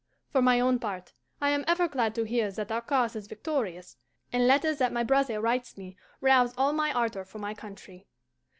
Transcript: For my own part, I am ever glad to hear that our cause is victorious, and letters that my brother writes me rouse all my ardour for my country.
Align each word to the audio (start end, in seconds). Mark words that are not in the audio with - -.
For 0.31 0.41
my 0.41 0.59
own 0.59 0.79
part, 0.79 1.13
I 1.39 1.51
am 1.51 1.63
ever 1.67 1.87
glad 1.87 2.15
to 2.15 2.23
hear 2.23 2.49
that 2.51 2.71
our 2.71 2.81
cause 2.81 3.15
is 3.15 3.27
victorious, 3.27 3.97
and 4.33 4.47
letters 4.47 4.79
that 4.79 4.91
my 4.91 5.03
brother 5.03 5.39
writes 5.39 5.77
me 5.77 5.95
rouse 6.21 6.55
all 6.57 6.73
my 6.73 6.91
ardour 6.91 7.23
for 7.23 7.37
my 7.37 7.53
country. 7.53 8.07